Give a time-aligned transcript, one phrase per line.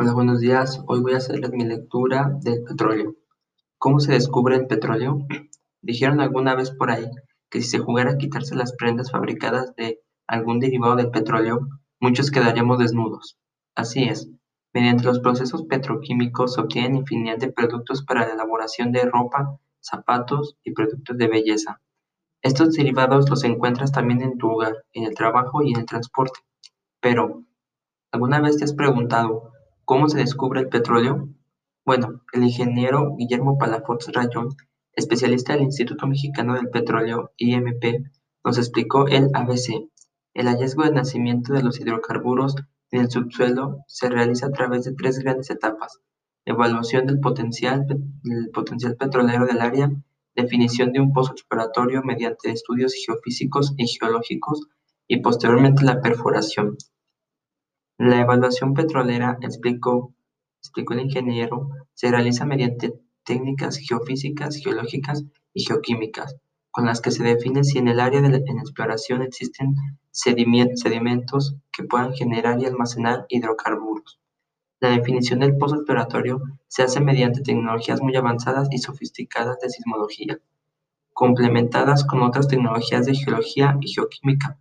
[0.00, 0.80] Hola, buenos días.
[0.86, 3.16] Hoy voy a hacerles mi lectura del petróleo.
[3.78, 5.26] ¿Cómo se descubre el petróleo?
[5.82, 7.10] Dijeron alguna vez por ahí
[7.50, 9.98] que si se jugara a quitarse las prendas fabricadas de
[10.28, 11.66] algún derivado del petróleo,
[11.98, 13.40] muchos quedaríamos desnudos.
[13.74, 14.30] Así es.
[14.72, 20.54] Mediante los procesos petroquímicos se obtienen infinidad de productos para la elaboración de ropa, zapatos
[20.62, 21.80] y productos de belleza.
[22.40, 26.38] Estos derivados los encuentras también en tu hogar, en el trabajo y en el transporte.
[27.00, 27.42] Pero,
[28.12, 29.57] ¿alguna vez te has preguntado
[29.88, 31.30] cómo se descubre el petróleo?
[31.82, 34.50] Bueno, el ingeniero Guillermo Palafox Rayón,
[34.92, 38.04] especialista del Instituto Mexicano del Petróleo, IMP,
[38.44, 39.88] nos explicó el ABC.
[40.34, 42.56] El hallazgo del nacimiento de los hidrocarburos
[42.90, 46.00] en el subsuelo se realiza a través de tres grandes etapas.
[46.44, 49.90] Evaluación del potencial, del potencial petrolero del área,
[50.36, 54.66] definición de un pozo exploratorio mediante estudios geofísicos y geológicos
[55.06, 56.76] y posteriormente la perforación.
[57.98, 60.14] La evaluación petrolera, explicó,
[60.90, 62.94] el ingeniero, se realiza mediante
[63.24, 66.36] técnicas geofísicas, geológicas y geoquímicas,
[66.70, 69.74] con las que se define si en el área de exploración existen
[70.12, 74.20] sedimentos que puedan generar y almacenar hidrocarburos.
[74.78, 80.38] La definición del pozo exploratorio se hace mediante tecnologías muy avanzadas y sofisticadas de sismología,
[81.12, 84.56] complementadas con otras tecnologías de geología y geoquímica.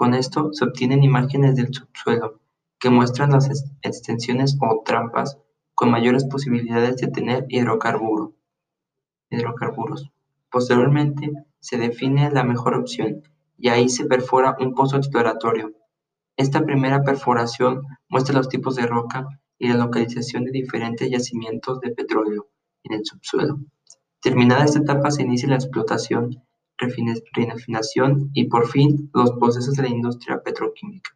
[0.00, 2.40] Con esto se obtienen imágenes del subsuelo
[2.78, 3.50] que muestran las
[3.82, 5.36] extensiones o trampas
[5.74, 8.32] con mayores posibilidades de tener hidrocarburos.
[10.50, 13.24] Posteriormente se define la mejor opción
[13.58, 15.74] y ahí se perfora un pozo exploratorio
[16.40, 19.26] esta primera perforación muestra los tipos de roca
[19.58, 22.48] y la localización de diferentes yacimientos de petróleo
[22.84, 23.58] en el subsuelo.
[24.22, 26.42] Terminada esta etapa se inicia la explotación,
[26.80, 31.10] refinación y por fin los procesos de la industria petroquímica.